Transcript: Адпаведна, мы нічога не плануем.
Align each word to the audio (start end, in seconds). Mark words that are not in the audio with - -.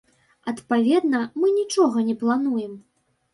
Адпаведна, 0.51 1.19
мы 1.41 1.51
нічога 1.59 1.97
не 2.09 2.17
плануем. 2.23 2.73